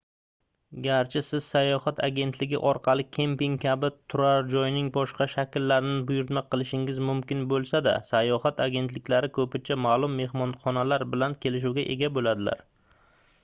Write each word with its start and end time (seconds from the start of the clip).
garchi 0.85 1.21
siz 1.25 1.49
sayohat 1.55 1.99
agentligi 2.07 2.59
orqali 2.69 3.03
kemping 3.17 3.57
kabi 3.65 3.91
turar-joyning 4.13 4.87
boshqa 4.95 5.27
shakllarini 5.35 6.01
buyurtma 6.13 6.43
qilishingiz 6.55 7.01
mumkin 7.11 7.45
boʻlsada 7.53 7.95
sayohat 8.09 8.65
agentliklari 8.67 9.31
koʻpincha 9.39 9.81
maʼlum 9.85 10.17
mehmonxonalar 10.23 11.07
bilan 11.13 11.37
kelishuvga 11.47 11.87
ega 11.97 12.11
boʻladilar 12.19 12.67